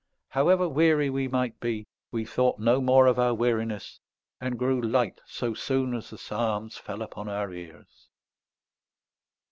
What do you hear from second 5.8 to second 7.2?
as the psalms fell